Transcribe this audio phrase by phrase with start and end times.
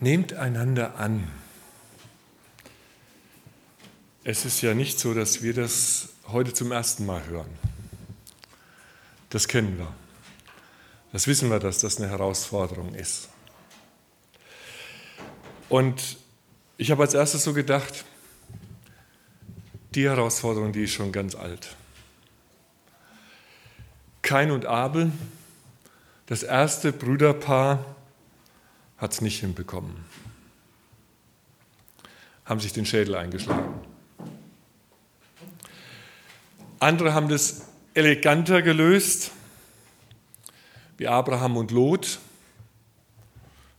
[0.00, 1.28] Nehmt einander an.
[4.22, 7.50] Es ist ja nicht so, dass wir das heute zum ersten Mal hören.
[9.30, 9.92] Das kennen wir.
[11.12, 13.28] Das wissen wir, dass das eine Herausforderung ist.
[15.68, 16.18] Und
[16.76, 18.04] ich habe als erstes so gedacht,
[19.96, 21.74] die Herausforderung, die ist schon ganz alt.
[24.22, 25.10] Kain und Abel,
[26.26, 27.96] das erste Brüderpaar,
[28.98, 30.04] hat es nicht hinbekommen.
[32.44, 33.80] Haben sich den Schädel eingeschlagen.
[36.80, 37.62] Andere haben das
[37.94, 39.32] eleganter gelöst,
[40.96, 42.18] wie Abraham und Lot.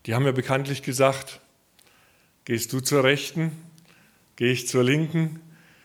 [0.06, 1.40] Die haben ja bekanntlich gesagt,
[2.46, 3.52] gehst du zur Rechten,
[4.36, 5.42] gehe ich zur Linken.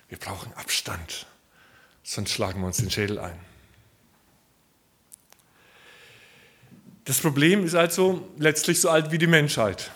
[0.09, 1.27] Wir brauchen Abstand,
[2.03, 3.39] sonst schlagen wir uns den Schädel ein.
[7.05, 9.91] Das Problem ist also letztlich so alt wie die Menschheit.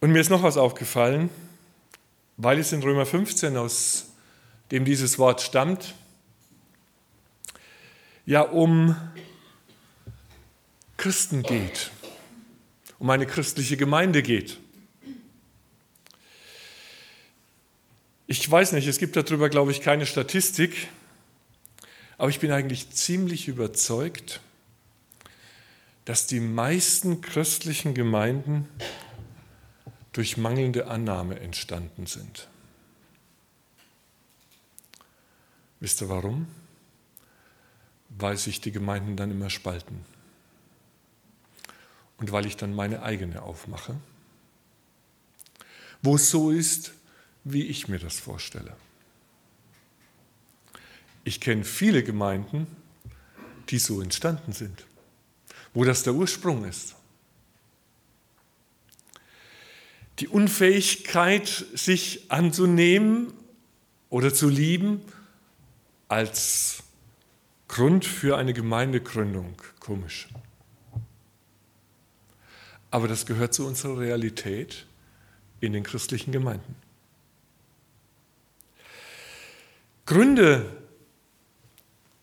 [0.00, 1.30] Und mir ist noch was aufgefallen,
[2.36, 4.06] weil es in Römer 15, aus
[4.70, 5.94] dem dieses Wort stammt,
[8.24, 8.96] ja um
[10.96, 11.90] Christen geht,
[12.98, 14.58] um eine christliche Gemeinde geht.
[18.26, 20.88] Ich weiß nicht, es gibt darüber, glaube ich, keine Statistik,
[22.18, 24.40] aber ich bin eigentlich ziemlich überzeugt,
[26.04, 28.68] dass die meisten christlichen Gemeinden
[30.12, 32.48] durch mangelnde Annahme entstanden sind.
[35.80, 36.46] Wisst ihr warum?
[38.10, 40.04] Weil sich die Gemeinden dann immer spalten.
[42.18, 43.96] Und weil ich dann meine eigene aufmache,
[46.00, 46.92] wo es so ist,
[47.42, 48.76] wie ich mir das vorstelle.
[51.24, 52.66] Ich kenne viele Gemeinden,
[53.70, 54.84] die so entstanden sind,
[55.72, 56.94] wo das der Ursprung ist.
[60.20, 63.32] Die Unfähigkeit, sich anzunehmen
[64.10, 65.00] oder zu lieben,
[66.08, 66.82] als
[67.66, 69.60] Grund für eine Gemeindegründung.
[69.80, 70.28] Komisch.
[72.90, 74.86] Aber das gehört zu unserer Realität
[75.60, 76.76] in den christlichen Gemeinden.
[80.06, 80.83] Gründe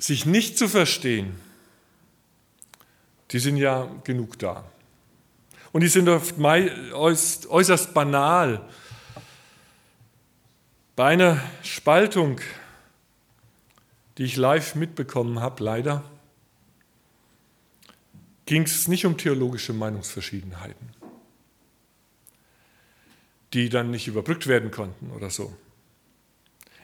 [0.03, 1.39] sich nicht zu verstehen,
[3.31, 4.65] die sind ja genug da.
[5.71, 8.67] Und die sind oft äußerst banal.
[10.95, 12.41] Bei einer Spaltung,
[14.17, 16.03] die ich live mitbekommen habe, leider,
[18.45, 20.89] ging es nicht um theologische Meinungsverschiedenheiten,
[23.53, 25.55] die dann nicht überbrückt werden konnten oder so.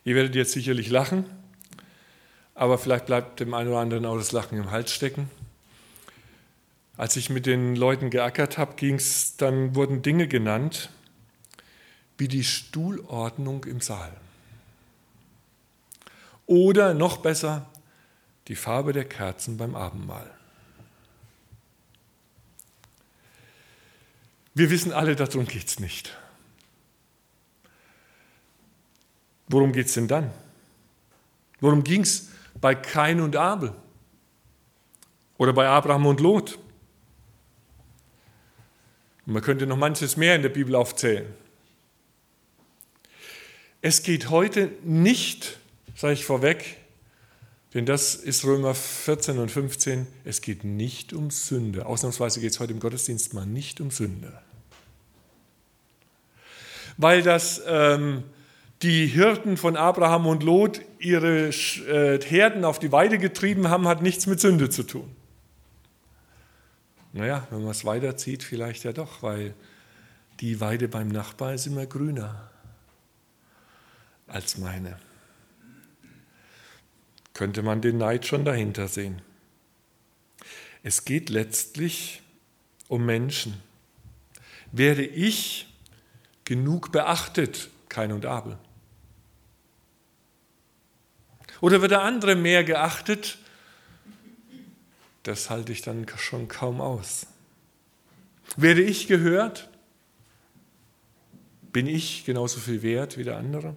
[0.06, 1.26] Ihr werdet jetzt sicherlich lachen,
[2.58, 5.30] aber vielleicht bleibt dem einen oder anderen auch das Lachen im Hals stecken.
[6.98, 10.90] Als ich mit den Leuten geackert habe, ging's, dann wurden Dinge genannt,
[12.18, 14.12] wie die Stuhlordnung im Saal.
[16.48, 17.68] Oder noch besser,
[18.48, 20.32] die Farbe der Kerzen beim Abendmahl.
[24.56, 26.18] Wir wissen alle, darum geht es nicht.
[29.48, 30.32] Worum geht es denn dann?
[31.60, 32.30] Worum ging es
[32.60, 33.74] bei Kain und Abel
[35.38, 36.58] oder bei Abraham und Lot.
[39.26, 41.28] Und man könnte noch manches mehr in der Bibel aufzählen.
[43.82, 45.60] Es geht heute nicht,
[45.96, 46.78] sage ich vorweg,
[47.74, 51.86] denn das ist Römer 14 und 15, es geht nicht um Sünde.
[51.86, 54.42] Ausnahmsweise geht es heute im Gottesdienst mal nicht um Sünde.
[56.98, 58.24] Weil das ähm,
[58.82, 64.02] die Hirten von Abraham und Lot ihre äh, Herden auf die Weide getrieben haben, hat
[64.02, 65.10] nichts mit Sünde zu tun.
[67.14, 69.56] Naja, wenn man es weiterzieht, vielleicht ja doch, weil
[70.40, 72.52] die Weide beim Nachbar ist immer grüner
[74.28, 75.00] als meine.
[77.34, 79.22] Könnte man den Neid schon dahinter sehen.
[80.84, 82.22] Es geht letztlich
[82.88, 83.62] um Menschen.
[84.72, 85.74] Werde ich
[86.44, 88.58] genug beachtet, Kain und Abel?
[91.62, 93.38] Oder wird der andere mehr geachtet?
[95.24, 97.28] Das halte ich dann schon kaum aus.
[98.56, 99.70] Werde ich gehört?
[101.74, 103.76] Bin ich genauso viel wert wie der andere?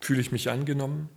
[0.00, 1.08] Fühle ich mich angenommen?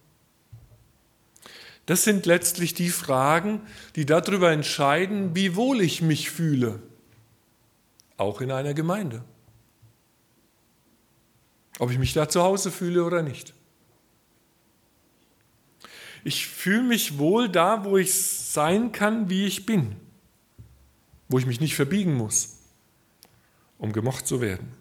[1.85, 3.61] Das sind letztlich die Fragen,
[3.95, 6.81] die darüber entscheiden, wie wohl ich mich fühle,
[8.17, 9.23] auch in einer Gemeinde.
[11.77, 13.53] Ob ich mich da zu Hause fühle oder nicht.
[16.25, 19.95] Ich fühle mich wohl da, wo ich sein kann, wie ich bin.
[21.27, 22.57] wo ich mich nicht verbiegen muss,
[23.77, 24.71] um gemocht zu werden,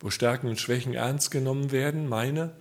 [0.00, 2.54] wo Stärken und Schwächen ernst genommen werden, meine,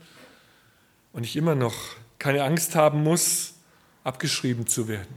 [1.13, 1.75] und ich immer noch
[2.19, 3.53] keine Angst haben muss,
[4.03, 5.13] abgeschrieben zu werden,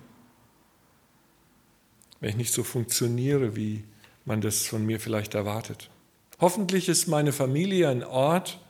[2.20, 3.84] wenn ich nicht so funktioniere, wie
[4.24, 5.90] man das von mir vielleicht erwartet.
[6.40, 8.60] Hoffentlich ist meine Familie ein Ort,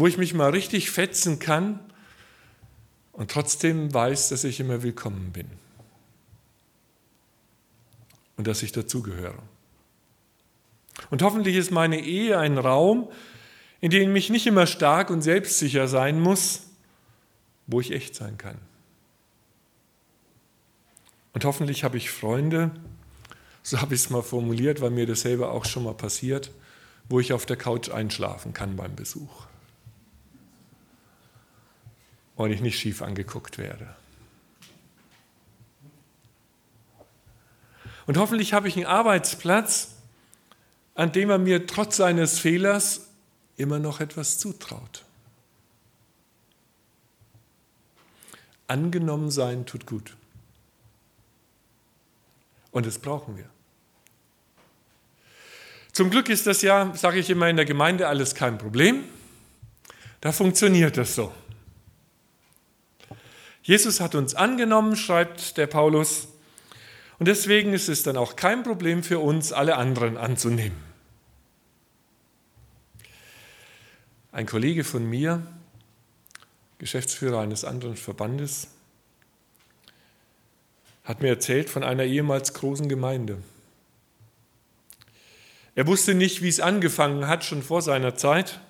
[0.00, 1.78] wo ich mich mal richtig fetzen kann
[3.12, 5.46] und trotzdem weiß, dass ich immer willkommen bin
[8.38, 9.42] und dass ich dazugehöre.
[11.10, 13.10] Und hoffentlich ist meine Ehe ein Raum,
[13.82, 16.62] in dem ich nicht immer stark und selbstsicher sein muss,
[17.66, 18.56] wo ich echt sein kann.
[21.34, 22.70] Und hoffentlich habe ich Freunde,
[23.62, 26.50] so habe ich es mal formuliert, weil mir das selber auch schon mal passiert,
[27.10, 29.49] wo ich auf der Couch einschlafen kann beim Besuch.
[32.40, 33.94] Und ich nicht schief angeguckt werde.
[38.06, 39.96] Und hoffentlich habe ich einen Arbeitsplatz,
[40.94, 43.08] an dem er mir trotz seines Fehlers
[43.58, 45.04] immer noch etwas zutraut.
[48.68, 50.16] Angenommen sein tut gut.
[52.70, 53.50] Und das brauchen wir.
[55.92, 59.04] Zum Glück ist das ja, sage ich immer in der Gemeinde, alles kein Problem.
[60.22, 61.34] Da funktioniert das so.
[63.62, 66.28] Jesus hat uns angenommen, schreibt der Paulus,
[67.18, 70.76] und deswegen ist es dann auch kein Problem für uns, alle anderen anzunehmen.
[74.32, 75.46] Ein Kollege von mir,
[76.78, 78.68] Geschäftsführer eines anderen Verbandes,
[81.04, 83.42] hat mir erzählt von einer ehemals großen Gemeinde.
[85.74, 88.60] Er wusste nicht, wie es angefangen hat, schon vor seiner Zeit.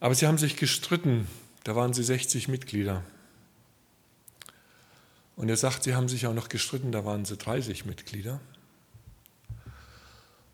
[0.00, 1.26] Aber sie haben sich gestritten.
[1.64, 3.02] Da waren sie 60 Mitglieder.
[5.36, 8.40] Und er sagt, sie haben sich auch noch gestritten, da waren sie 30 Mitglieder.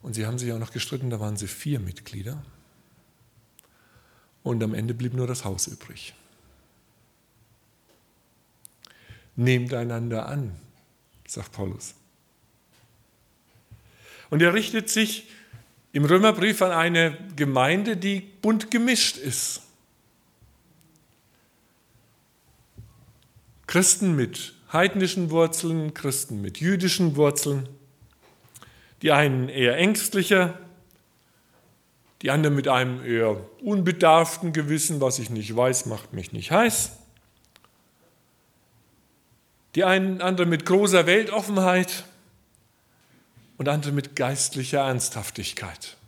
[0.03, 2.43] Und sie haben sich auch noch gestritten, da waren sie vier Mitglieder.
[4.45, 6.15] Und am Ende blieb nur das Haus übrig.
[9.35, 10.55] Nehmt einander an,
[11.27, 11.95] sagt Paulus.
[14.31, 15.29] Und er richtet sich
[15.93, 19.63] im Römerbrief an eine Gemeinde, die bunt gemischt ist.
[23.67, 27.69] Christen mit heidnischen Wurzeln, Christen mit jüdischen Wurzeln,
[29.03, 30.59] die einen eher ängstlicher,
[32.23, 36.93] die anderen mit einem eher unbedarften Gewissen, was ich nicht weiß, macht mich nicht heiß
[39.77, 42.05] die einen andere mit großer Weltoffenheit
[43.59, 45.99] und andere mit geistlicher Ernsthaftigkeit.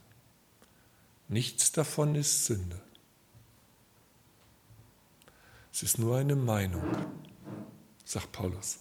[1.28, 2.81] Nichts davon ist Sünde.
[5.70, 6.82] Es ist nur eine Meinung,
[8.08, 8.78] sagt Paulus.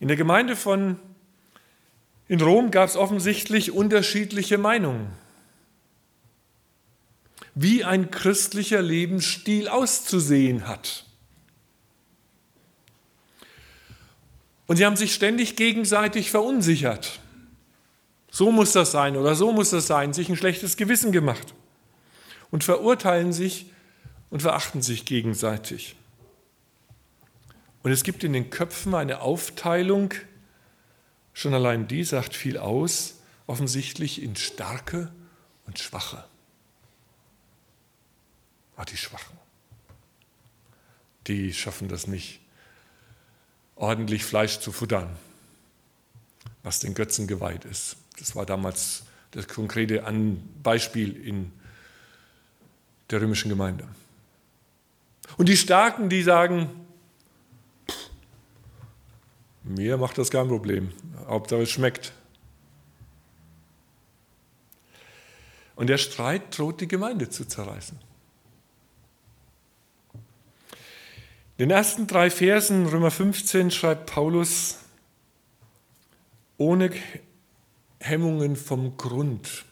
[0.00, 0.98] In der Gemeinde von
[2.26, 5.12] in Rom gab es offensichtlich unterschiedliche Meinungen
[7.54, 11.04] wie ein christlicher Lebensstil auszusehen hat.
[14.66, 17.18] Und sie haben sich ständig gegenseitig verunsichert.
[18.30, 21.54] So muss das sein oder so muss das sein, sich ein schlechtes Gewissen gemacht
[22.52, 23.66] und verurteilen sich
[24.30, 25.96] und verachten sich gegenseitig.
[27.82, 30.14] Und es gibt in den Köpfen eine Aufteilung,
[31.32, 35.10] schon allein die sagt viel aus, offensichtlich in Starke
[35.66, 36.24] und Schwache.
[38.76, 39.36] Ah, die Schwachen.
[41.26, 42.40] Die schaffen das nicht,
[43.76, 45.16] ordentlich Fleisch zu futtern,
[46.62, 47.96] was den Götzen geweiht ist.
[48.18, 50.04] Das war damals das konkrete
[50.62, 51.52] Beispiel in
[53.10, 53.88] der römischen Gemeinde.
[55.36, 56.70] Und die Starken, die sagen,
[59.62, 60.92] mir macht das kein Problem,
[61.26, 62.12] Hauptsache es schmeckt.
[65.76, 67.98] Und der Streit droht die Gemeinde zu zerreißen.
[71.56, 74.78] In den ersten drei Versen, Römer 15, schreibt Paulus,
[76.56, 76.90] ohne
[78.00, 79.64] Hemmungen vom Grund,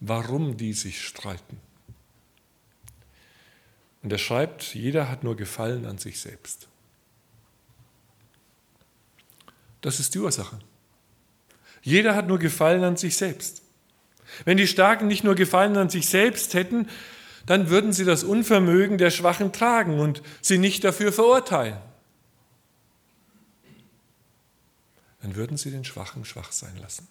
[0.00, 1.60] warum die sich streiten.
[4.02, 6.68] Und er schreibt, jeder hat nur Gefallen an sich selbst.
[9.80, 10.58] Das ist die Ursache.
[11.82, 13.62] Jeder hat nur Gefallen an sich selbst.
[14.44, 16.88] Wenn die Starken nicht nur Gefallen an sich selbst hätten,
[17.46, 21.78] dann würden sie das Unvermögen der Schwachen tragen und sie nicht dafür verurteilen.
[25.20, 27.08] Dann würden sie den Schwachen schwach sein lassen.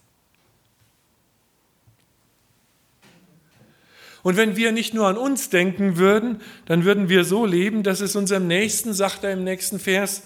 [4.23, 8.01] Und wenn wir nicht nur an uns denken würden, dann würden wir so leben, dass
[8.01, 10.23] es unserem Nächsten, sagt er im nächsten Vers,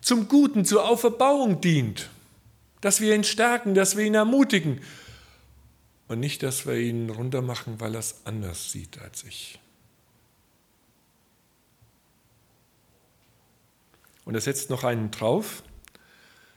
[0.00, 2.10] zum Guten, zur Auferbauung dient.
[2.80, 4.80] Dass wir ihn stärken, dass wir ihn ermutigen.
[6.08, 9.58] Und nicht, dass wir ihn runtermachen, weil er es anders sieht als ich.
[14.24, 15.62] Und er setzt noch einen drauf.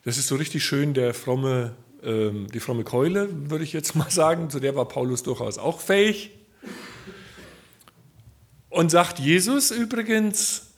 [0.04, 4.10] Das ist so richtig schön der fromme, ähm, die fromme Keule, würde ich jetzt mal
[4.10, 4.50] sagen.
[4.50, 6.32] Zu der war Paulus durchaus auch fähig.
[8.74, 10.72] Und sagt Jesus übrigens,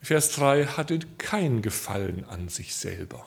[0.00, 3.26] Vers 3, hatte kein Gefallen an sich selber.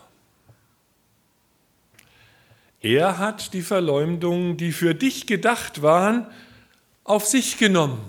[2.80, 6.26] Er hat die Verleumdungen, die für dich gedacht waren,
[7.04, 8.00] auf sich genommen,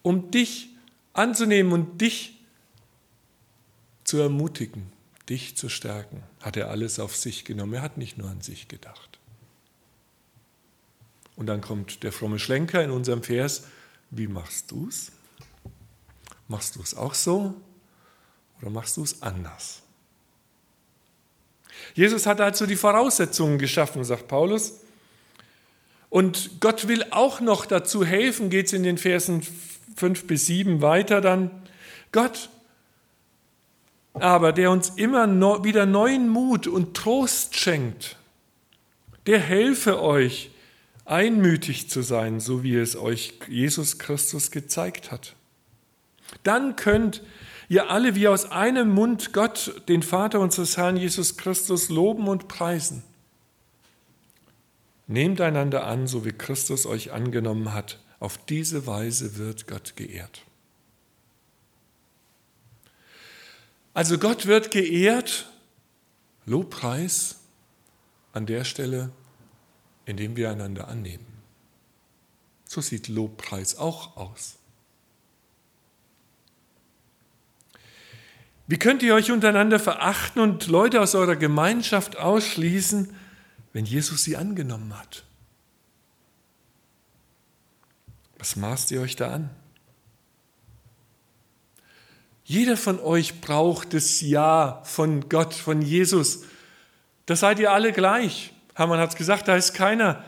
[0.00, 0.70] um dich
[1.12, 2.40] anzunehmen und dich
[4.04, 4.90] zu ermutigen,
[5.28, 6.22] dich zu stärken.
[6.40, 7.74] Hat er alles auf sich genommen.
[7.74, 9.18] Er hat nicht nur an sich gedacht.
[11.36, 13.64] Und dann kommt der fromme Schlenker in unserem Vers,
[14.10, 15.12] wie machst du es?
[16.48, 17.54] Machst du es auch so
[18.60, 19.82] oder machst du es anders?
[21.94, 24.80] Jesus hat also die Voraussetzungen geschaffen, sagt Paulus.
[26.08, 29.42] Und Gott will auch noch dazu helfen, geht es in den Versen
[29.96, 31.50] 5 bis 7 weiter dann.
[32.12, 32.48] Gott
[34.14, 35.26] aber, der uns immer
[35.64, 38.16] wieder neuen Mut und Trost schenkt,
[39.26, 40.50] der helfe euch,
[41.06, 45.34] einmütig zu sein, so wie es euch Jesus Christus gezeigt hat.
[46.42, 47.22] Dann könnt
[47.68, 52.48] ihr alle wie aus einem Mund Gott, den Vater unseres Herrn Jesus Christus, loben und
[52.48, 53.02] preisen.
[55.06, 58.00] Nehmt einander an, so wie Christus euch angenommen hat.
[58.18, 60.42] Auf diese Weise wird Gott geehrt.
[63.94, 65.48] Also Gott wird geehrt,
[66.44, 67.36] Lobpreis
[68.32, 69.10] an der Stelle,
[70.06, 71.26] indem wir einander annehmen.
[72.64, 74.56] So sieht Lobpreis auch aus.
[78.68, 83.14] Wie könnt ihr euch untereinander verachten und Leute aus eurer Gemeinschaft ausschließen,
[83.72, 85.24] wenn Jesus sie angenommen hat?
[88.38, 89.50] Was maßt ihr euch da an?
[92.44, 96.42] Jeder von euch braucht das Ja von Gott, von Jesus.
[97.26, 98.52] Da seid ihr alle gleich.
[98.76, 100.22] Hermann hat es gesagt, da ist keiner,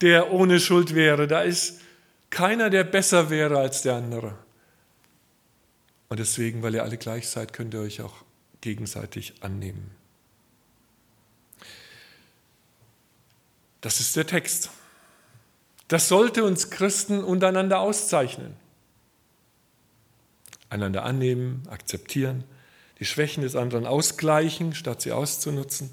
[0.00, 1.26] der ohne Schuld wäre.
[1.26, 1.82] Da ist
[2.30, 4.38] keiner, der besser wäre als der andere.
[6.08, 8.24] Und deswegen, weil ihr alle gleich seid, könnt ihr euch auch
[8.62, 9.90] gegenseitig annehmen.
[13.82, 14.70] Das ist der Text.
[15.88, 18.56] Das sollte uns Christen untereinander auszeichnen.
[20.70, 22.44] Einander annehmen, akzeptieren,
[22.98, 25.90] die Schwächen des anderen ausgleichen, statt sie auszunutzen.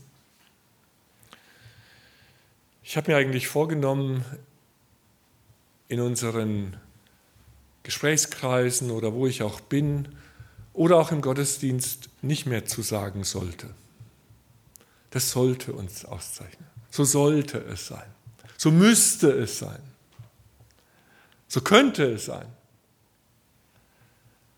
[2.90, 4.24] Ich habe mir eigentlich vorgenommen,
[5.90, 6.78] in unseren
[7.84, 10.16] Gesprächskreisen oder wo ich auch bin
[10.72, 13.76] oder auch im Gottesdienst nicht mehr zu sagen sollte.
[15.10, 16.66] Das sollte uns auszeichnen.
[16.90, 18.08] So sollte es sein.
[18.56, 19.82] So müsste es sein.
[21.50, 22.48] So könnte es sein.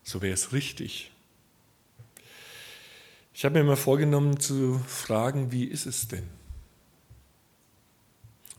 [0.04, 1.10] So wäre es richtig.
[3.34, 6.39] Ich habe mir immer vorgenommen zu fragen, wie ist es denn?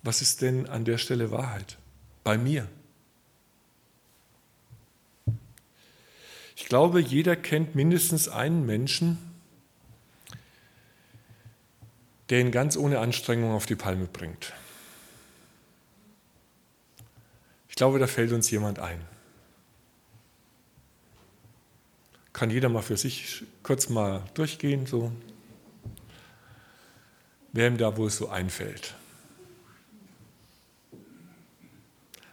[0.03, 1.77] Was ist denn an der Stelle Wahrheit?
[2.24, 2.67] Bei mir.
[6.55, 9.17] Ich glaube, jeder kennt mindestens einen Menschen,
[12.29, 14.53] der ihn ganz ohne Anstrengung auf die Palme bringt.
[17.67, 19.01] Ich glaube, da fällt uns jemand ein.
[22.31, 25.12] Kann jeder mal für sich kurz mal durchgehen, so.
[27.53, 28.96] Wer ihm da wohl so einfällt.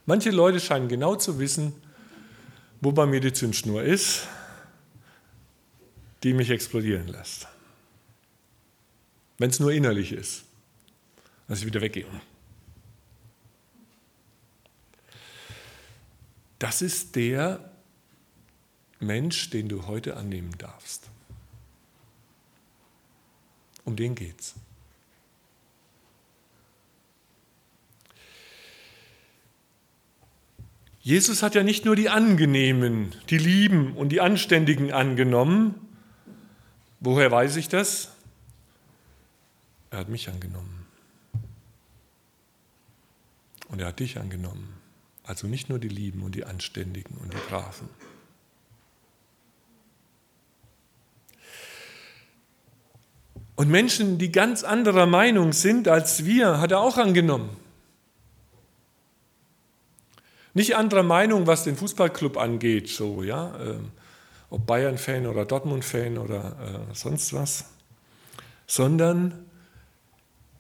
[0.09, 1.75] Manche Leute scheinen genau zu wissen,
[2.81, 4.27] wo bei mir die Zündschnur ist,
[6.23, 7.47] die mich explodieren lässt.
[9.37, 10.45] Wenn es nur innerlich ist,
[11.47, 12.07] dass ich wieder weggehe.
[16.59, 17.71] Das ist der
[19.01, 21.11] Mensch, den du heute annehmen darfst.
[23.85, 24.55] Um den geht's.
[31.01, 35.75] Jesus hat ja nicht nur die Angenehmen, die Lieben und die Anständigen angenommen.
[37.01, 38.13] Woher weiß ich das?
[39.91, 40.87] Er hat mich angenommen.
[43.69, 44.75] Und er hat dich angenommen.
[45.25, 47.89] Also nicht nur die Lieben und die Anständigen und die Braven.
[53.57, 57.57] Und Menschen, die ganz anderer Meinung sind als wir, hat er auch angenommen.
[60.59, 63.79] Nicht anderer Meinung, was den Fußballclub angeht, so, ja, äh,
[64.51, 67.67] ob Bayern-Fan oder Dortmund-Fan oder äh, sonst was,
[68.67, 69.47] sondern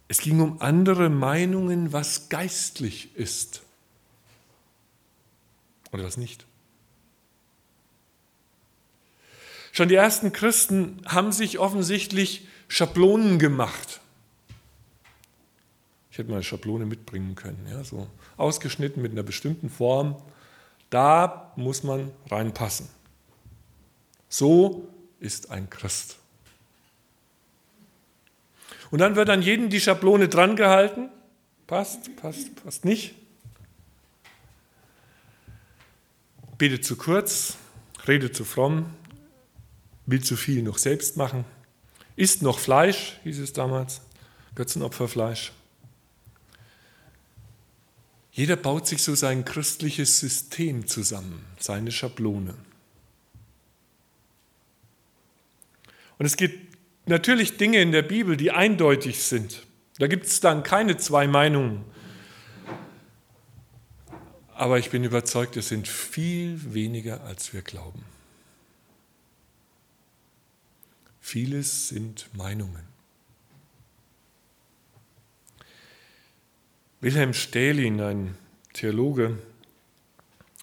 [0.07, 3.63] es ging um andere Meinungen, was geistlich ist
[5.91, 6.47] oder was nicht.
[9.73, 13.99] Schon die ersten Christen haben sich offensichtlich Schablonen gemacht.
[16.19, 20.21] Hätte mal eine Schablone mitbringen können, ja, so ausgeschnitten mit einer bestimmten Form.
[20.91, 22.89] Da muss man reinpassen.
[24.29, 24.89] So
[25.21, 26.17] ist ein Christ.
[28.91, 31.09] Und dann wird an jeden die Schablone dran gehalten.
[31.69, 33.15] Passt, passt, passt nicht.
[36.57, 37.59] Betet zu kurz,
[38.09, 38.87] redet zu fromm,
[40.07, 41.45] will zu viel noch selbst machen,
[42.17, 44.01] isst noch Fleisch, hieß es damals,
[44.57, 45.53] Götzenopferfleisch.
[48.39, 52.55] Jeder baut sich so sein christliches System zusammen, seine Schablone.
[56.19, 56.79] Und es gibt
[57.09, 59.67] natürlich Dinge in der Bibel, die eindeutig sind.
[59.99, 61.85] Da gibt es dann keine zwei Meinungen.
[64.55, 68.05] Aber ich bin überzeugt, es sind viel weniger, als wir glauben.
[71.21, 72.98] Vieles sind Meinungen.
[77.01, 78.37] Wilhelm Stählin, ein
[78.73, 79.39] Theologe,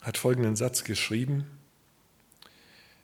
[0.02, 1.46] hat folgenden Satz geschrieben.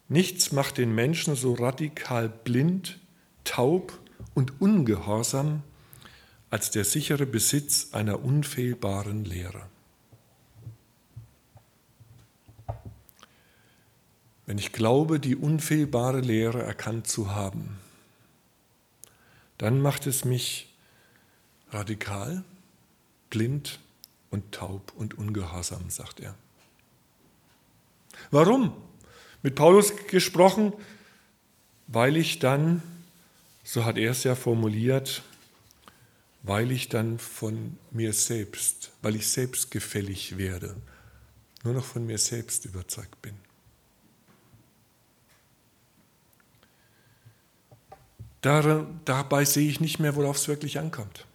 [0.10, 3.00] Nichts macht den Menschen so radikal blind,
[3.46, 3.98] taub
[4.34, 5.64] und ungehorsam
[6.50, 9.62] als der sichere Besitz einer unfehlbaren Lehre.
[14.46, 17.80] Wenn ich glaube, die unfehlbare Lehre erkannt zu haben,
[19.58, 20.74] dann macht es mich
[21.70, 22.44] radikal,
[23.32, 23.80] blind
[24.30, 26.36] und taub und ungehorsam, sagt er.
[28.30, 28.74] Warum?
[29.42, 30.74] Mit Paulus gesprochen,
[31.88, 32.84] weil ich dann,
[33.64, 35.24] so hat er es ja formuliert,
[36.44, 40.76] weil ich dann von mir selbst, weil ich selbstgefällig werde,
[41.64, 43.36] nur noch von mir selbst überzeugt bin.
[48.42, 51.28] dabei sehe ich nicht mehr, worauf es wirklich ankommt.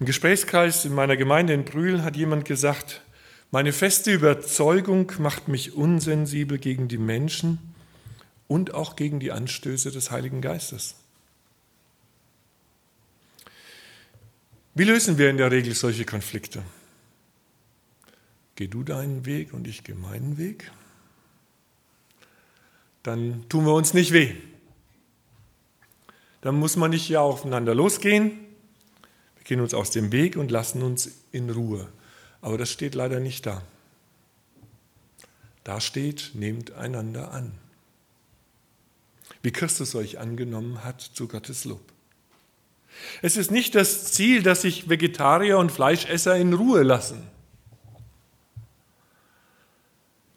[0.00, 3.02] Im Gesprächskreis in meiner Gemeinde in Brühl hat jemand gesagt,
[3.52, 7.58] meine feste Überzeugung macht mich unsensibel gegen die Menschen
[8.48, 10.96] und auch gegen die Anstöße des Heiligen Geistes.
[14.74, 16.64] Wie lösen wir in der Regel solche Konflikte?
[18.56, 20.72] Geh du deinen Weg und ich gehe meinen Weg?
[23.04, 24.34] Dann tun wir uns nicht weh.
[26.40, 28.43] Dann muss man nicht ja aufeinander losgehen,
[29.44, 31.88] gehen uns aus dem Weg und lassen uns in Ruhe.
[32.40, 33.62] Aber das steht leider nicht da.
[35.62, 37.52] Da steht, nehmt einander an.
[39.42, 41.82] Wie Christus euch angenommen hat zu Gottes Lob.
[43.22, 47.22] Es ist nicht das Ziel, dass sich Vegetarier und Fleischesser in Ruhe lassen.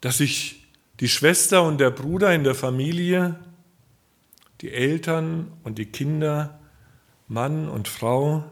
[0.02, 0.68] Dass sich
[1.00, 3.40] die Schwester und der Bruder in der Familie,
[4.62, 6.60] die Eltern und die Kinder,
[7.28, 8.50] Mann und Frau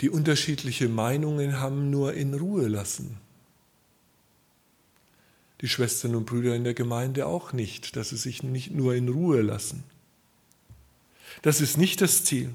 [0.00, 3.18] die unterschiedliche Meinungen haben, nur in Ruhe lassen.
[5.60, 9.08] Die Schwestern und Brüder in der Gemeinde auch nicht, dass sie sich nicht nur in
[9.08, 9.82] Ruhe lassen.
[11.42, 12.50] Das ist nicht das Ziel.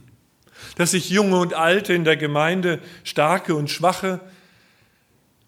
[0.78, 4.22] Dass sich Junge und Alte in der Gemeinde, Starke und Schwache,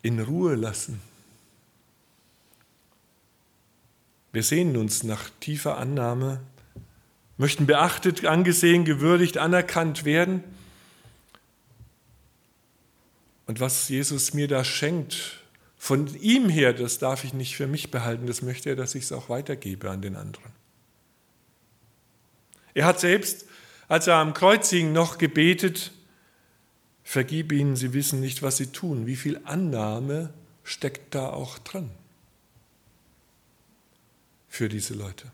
[0.01, 0.99] in Ruhe lassen.
[4.33, 6.41] Wir sehnen uns nach tiefer Annahme,
[7.37, 10.43] möchten beachtet, angesehen, gewürdigt, anerkannt werden
[13.47, 15.41] und was Jesus mir da schenkt,
[15.77, 19.03] von ihm her, das darf ich nicht für mich behalten, das möchte er, dass ich
[19.03, 20.51] es auch weitergebe an den anderen.
[22.73, 23.45] Er hat selbst,
[23.87, 25.91] als er am Kreuz hing, noch gebetet,
[27.03, 29.05] vergib ihnen, sie wissen nicht, was sie tun.
[29.05, 31.91] Wie viel Annahme steckt da auch drin
[34.49, 35.31] für diese Leute?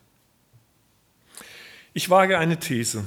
[1.93, 3.05] Ich wage eine These.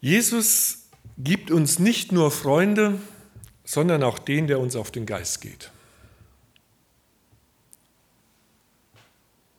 [0.00, 0.81] Jesus
[1.18, 3.00] gibt uns nicht nur Freunde,
[3.64, 5.70] sondern auch den, der uns auf den Geist geht.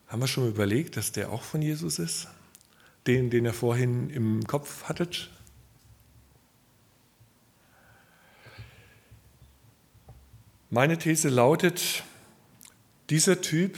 [0.07, 2.27] Haben wir schon überlegt, dass der auch von Jesus ist?
[3.07, 5.29] Den, den er vorhin im Kopf hattet?
[10.69, 12.03] Meine These lautet,
[13.09, 13.77] dieser Typ,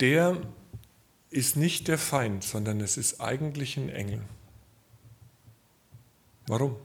[0.00, 0.36] der
[1.32, 4.20] ist nicht der Feind, sondern es ist eigentlich ein Engel.
[6.46, 6.76] Warum?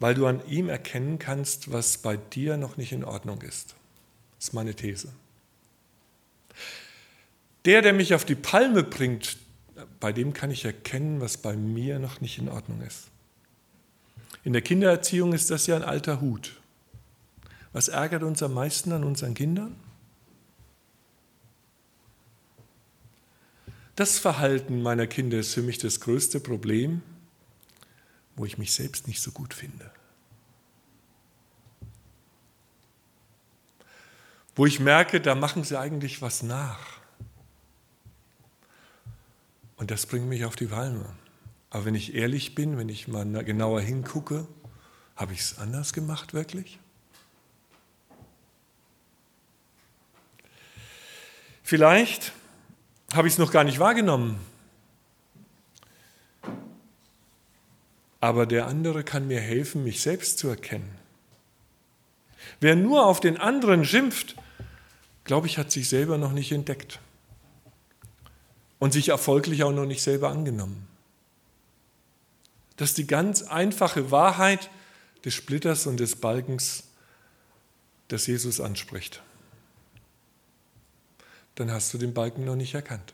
[0.00, 3.74] Weil du an ihm erkennen kannst, was bei dir noch nicht in Ordnung ist.
[4.38, 5.12] Das ist meine These.
[7.64, 9.38] Der, der mich auf die Palme bringt,
[10.00, 13.08] bei dem kann ich erkennen, was bei mir noch nicht in Ordnung ist.
[14.42, 16.60] In der Kindererziehung ist das ja ein alter Hut.
[17.72, 19.74] Was ärgert uns am meisten an unseren Kindern?
[23.96, 27.02] Das Verhalten meiner Kinder ist für mich das größte Problem,
[28.34, 29.90] wo ich mich selbst nicht so gut finde.
[34.56, 36.80] Wo ich merke, da machen sie eigentlich was nach.
[39.76, 41.14] Und das bringt mich auf die Palme.
[41.70, 44.46] Aber wenn ich ehrlich bin, wenn ich mal genauer hingucke,
[45.16, 46.78] habe ich es anders gemacht wirklich?
[51.62, 52.32] Vielleicht
[53.14, 54.38] habe ich es noch gar nicht wahrgenommen.
[58.20, 60.90] Aber der andere kann mir helfen, mich selbst zu erkennen.
[62.60, 64.36] Wer nur auf den anderen schimpft,
[65.24, 67.00] glaube ich, hat sich selber noch nicht entdeckt
[68.78, 70.86] und sich erfolglich auch noch nicht selber angenommen.
[72.76, 74.70] Das ist die ganz einfache Wahrheit
[75.24, 76.84] des Splitters und des Balkens,
[78.08, 79.22] das Jesus anspricht
[81.54, 83.12] dann hast du den Balken noch nicht erkannt.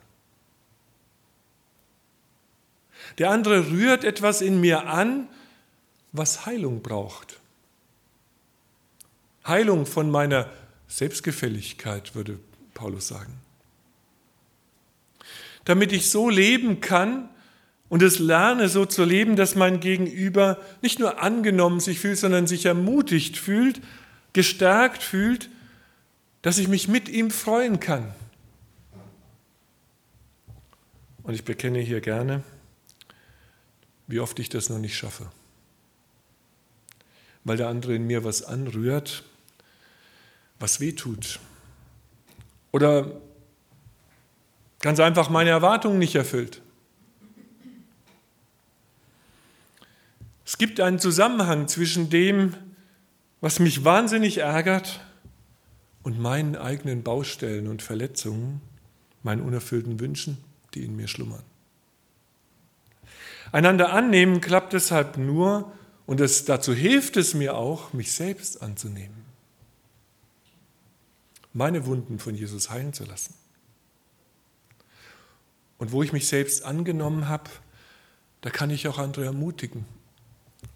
[3.18, 5.28] Der andere rührt etwas in mir an,
[6.12, 7.38] was Heilung braucht.
[9.46, 10.50] Heilung von meiner
[10.88, 12.38] Selbstgefälligkeit, würde
[12.74, 13.34] Paulus sagen.
[15.64, 17.28] Damit ich so leben kann
[17.88, 22.46] und es lerne, so zu leben, dass mein Gegenüber nicht nur angenommen sich fühlt, sondern
[22.46, 23.80] sich ermutigt fühlt,
[24.32, 25.50] gestärkt fühlt,
[26.42, 28.14] dass ich mich mit ihm freuen kann.
[31.30, 32.42] Und ich bekenne hier gerne,
[34.08, 35.30] wie oft ich das noch nicht schaffe.
[37.44, 39.22] Weil der andere in mir was anrührt,
[40.58, 41.38] was weh tut.
[42.72, 43.12] Oder
[44.80, 46.62] ganz einfach meine Erwartungen nicht erfüllt.
[50.44, 52.56] Es gibt einen Zusammenhang zwischen dem,
[53.40, 54.98] was mich wahnsinnig ärgert,
[56.02, 58.60] und meinen eigenen Baustellen und Verletzungen,
[59.22, 61.42] meinen unerfüllten Wünschen die in mir schlummern.
[63.52, 65.72] Einander annehmen klappt deshalb nur
[66.06, 69.24] und es, dazu hilft es mir auch, mich selbst anzunehmen.
[71.52, 73.34] Meine Wunden von Jesus heilen zu lassen.
[75.78, 77.50] Und wo ich mich selbst angenommen habe,
[78.42, 79.84] da kann ich auch andere ermutigen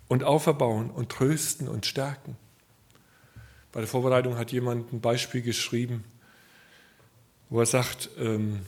[0.09, 2.37] und auferbauen und trösten und stärken.
[3.72, 6.04] Bei der Vorbereitung hat jemand ein Beispiel geschrieben,
[7.50, 8.61] wo er sagt, ähm,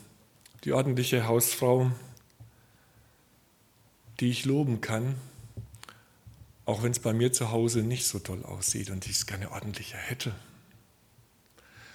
[0.66, 1.92] die ordentliche Hausfrau,
[4.18, 5.14] die ich loben kann,
[6.64, 9.52] auch wenn es bei mir zu Hause nicht so toll aussieht und ich es gerne
[9.52, 10.34] ordentlicher hätte.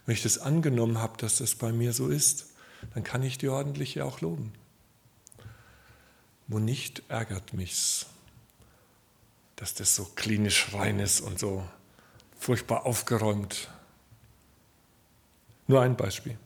[0.06, 2.46] Wenn ich das angenommen habe, dass das bei mir so ist,
[2.94, 4.54] dann kann ich die ordentliche auch loben.
[6.48, 8.06] Wo nicht, ärgert mich's,
[9.58, 11.68] dass das so klinisch rein ist und so
[12.40, 13.70] furchtbar aufgeräumt.
[15.68, 16.38] Nur ein Beispiel.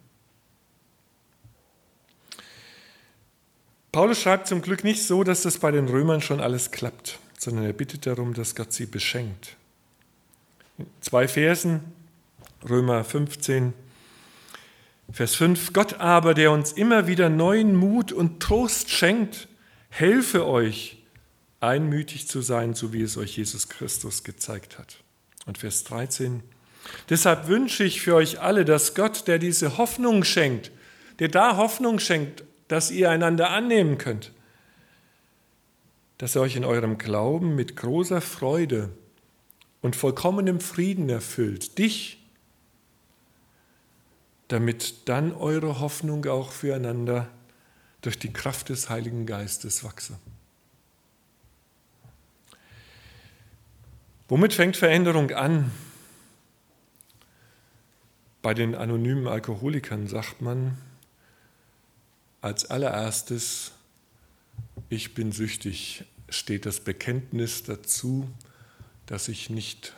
[3.96, 7.64] Paulus schreibt zum Glück nicht so, dass das bei den Römern schon alles klappt, sondern
[7.64, 9.56] er bittet darum, dass Gott sie beschenkt.
[10.78, 11.80] In zwei Versen,
[12.68, 13.72] Römer 15,
[15.14, 19.48] Vers 5, Gott aber, der uns immer wieder neuen Mut und Trost schenkt,
[19.88, 21.02] helfe euch,
[21.62, 24.98] einmütig zu sein, so wie es euch Jesus Christus gezeigt hat.
[25.46, 26.44] Und Vers 13,
[27.10, 30.72] deshalb wünsche ich für euch alle, dass Gott, der diese Hoffnung schenkt,
[31.20, 34.32] der da Hoffnung schenkt dass ihr einander annehmen könnt,
[36.18, 38.90] dass er euch in eurem Glauben mit großer Freude
[39.82, 42.24] und vollkommenem Frieden erfüllt, dich,
[44.48, 47.28] damit dann eure Hoffnung auch füreinander
[48.02, 50.18] durch die Kraft des Heiligen Geistes wachse.
[54.28, 55.72] Womit fängt Veränderung an?
[58.42, 60.78] Bei den anonymen Alkoholikern sagt man,
[62.46, 63.72] als allererstes,
[64.90, 68.30] ich bin süchtig, steht das Bekenntnis dazu,
[69.08, 69.96] dass ich nicht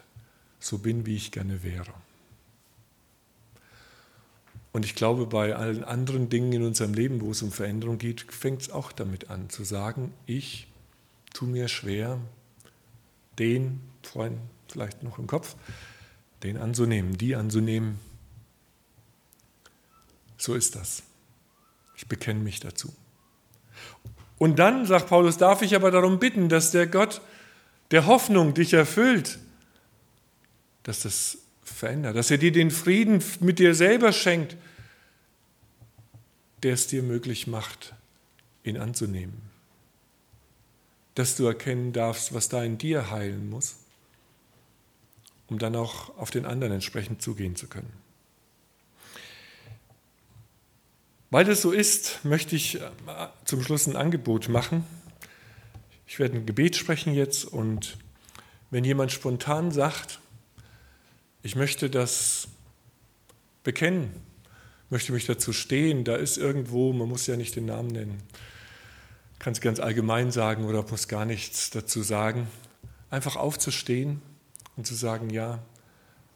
[0.57, 1.93] so bin, wie ich gerne wäre.
[4.71, 8.21] Und ich glaube, bei allen anderen Dingen in unserem Leben, wo es um Veränderung geht,
[8.31, 10.67] fängt es auch damit an, zu sagen, ich
[11.33, 12.17] tue mir schwer,
[13.39, 15.57] den, vorhin vielleicht noch im Kopf,
[16.43, 17.99] den anzunehmen, die anzunehmen.
[20.37, 21.03] So ist das.
[21.97, 22.93] Ich bekenne mich dazu.
[24.37, 27.21] Und dann, sagt Paulus, darf ich aber darum bitten, dass der Gott
[27.91, 29.39] der Hoffnung dich erfüllt,
[30.83, 34.55] dass das verändert, dass er dir den Frieden mit dir selber schenkt,
[36.63, 37.93] der es dir möglich macht,
[38.63, 39.41] ihn anzunehmen.
[41.15, 43.77] Dass du erkennen darfst, was da in dir heilen muss,
[45.47, 47.91] um dann auch auf den anderen entsprechend zugehen zu können.
[51.29, 52.89] Weil das so ist, möchte ich äh,
[53.43, 54.85] zum Schluss ein Angebot machen.
[56.05, 57.97] Ich werde ein Gebet sprechen jetzt und
[58.71, 60.19] wenn jemand spontan sagt,
[61.43, 62.47] ich möchte das
[63.63, 64.11] bekennen,
[64.89, 68.23] möchte mich dazu stehen, da ist irgendwo, man muss ja nicht den Namen nennen,
[69.39, 72.47] kann es ganz allgemein sagen oder muss gar nichts dazu sagen,
[73.09, 74.21] einfach aufzustehen
[74.77, 75.59] und zu sagen, ja,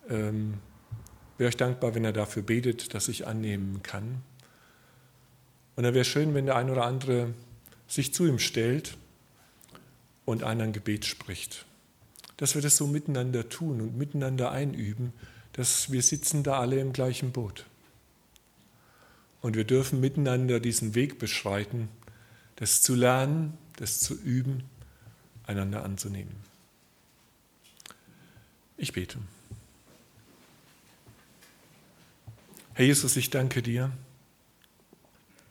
[0.09, 0.55] ähm,
[1.37, 4.21] wäre euch dankbar, wenn er dafür betet, dass ich annehmen kann.
[5.75, 7.33] Und dann wäre schön, wenn der ein oder andere
[7.87, 8.97] sich zu ihm stellt
[10.25, 11.65] und einen ein Gebet spricht.
[12.37, 15.13] Dass wir das so miteinander tun und miteinander einüben,
[15.53, 17.65] dass wir sitzen da alle im gleichen Boot.
[19.41, 21.89] Und wir dürfen miteinander diesen Weg beschreiten,
[22.55, 24.63] das zu lernen, das zu üben,
[25.45, 26.35] einander anzunehmen.
[28.77, 29.17] Ich bete.
[32.73, 33.91] Herr Jesus, ich danke dir,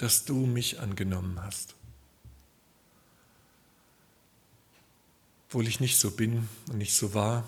[0.01, 1.75] dass du mich angenommen hast.
[5.47, 7.47] Obwohl ich nicht so bin und nicht so war,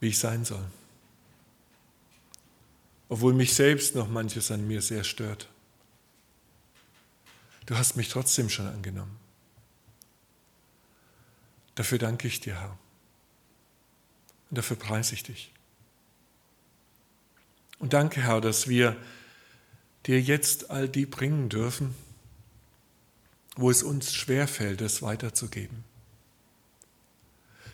[0.00, 0.64] wie ich sein soll.
[3.08, 5.48] Obwohl mich selbst noch manches an mir sehr stört.
[7.66, 9.16] Du hast mich trotzdem schon angenommen.
[11.76, 12.76] Dafür danke ich dir, Herr.
[14.50, 15.52] Und dafür preise ich dich.
[17.78, 18.96] Und danke, Herr, dass wir
[20.06, 21.94] dir jetzt all die bringen dürfen,
[23.56, 25.84] wo es uns schwerfällt, es weiterzugeben.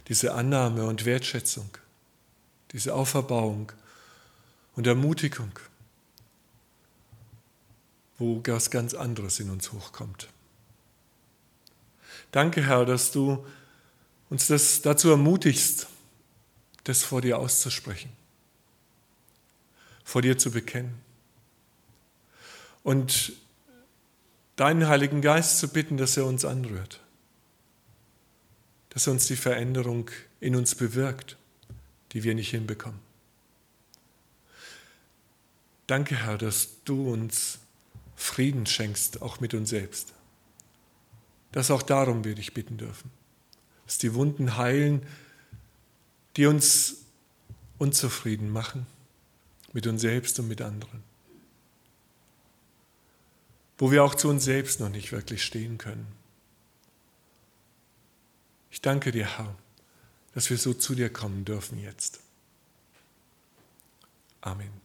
[0.08, 1.70] Diese Annahme und Wertschätzung,
[2.72, 3.72] diese Auferbauung
[4.74, 5.52] und Ermutigung,
[8.18, 10.28] wo was ganz anderes in uns hochkommt.
[12.30, 13.44] Danke, Herr, dass du
[14.30, 15.88] uns das dazu ermutigst,
[16.84, 18.10] das vor dir auszusprechen,
[20.04, 21.11] vor dir zu bekennen
[22.82, 23.32] und
[24.56, 27.00] deinen Heiligen Geist zu bitten, dass er uns anrührt,
[28.90, 31.36] dass er uns die Veränderung in uns bewirkt,
[32.12, 33.00] die wir nicht hinbekommen.
[35.86, 37.58] Danke, Herr, dass du uns
[38.16, 40.12] Frieden schenkst, auch mit uns selbst.
[41.50, 43.10] Dass auch darum wir dich bitten dürfen.
[43.84, 45.04] Dass die Wunden heilen,
[46.36, 46.98] die uns
[47.78, 48.86] unzufrieden machen
[49.72, 51.11] mit uns selbst und mit anderen
[53.82, 56.06] wo wir auch zu uns selbst noch nicht wirklich stehen können.
[58.70, 59.56] Ich danke dir, Herr,
[60.34, 62.20] dass wir so zu dir kommen dürfen jetzt.
[64.40, 64.81] Amen.